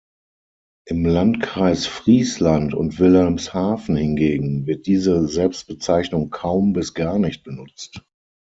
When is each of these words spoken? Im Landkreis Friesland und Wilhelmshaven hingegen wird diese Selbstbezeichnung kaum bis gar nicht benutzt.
Im 0.87 1.05
Landkreis 1.05 1.85
Friesland 1.85 2.73
und 2.73 2.97
Wilhelmshaven 2.97 3.95
hingegen 3.95 4.65
wird 4.65 4.87
diese 4.87 5.27
Selbstbezeichnung 5.27 6.31
kaum 6.31 6.73
bis 6.73 6.95
gar 6.95 7.19
nicht 7.19 7.43
benutzt. 7.43 8.01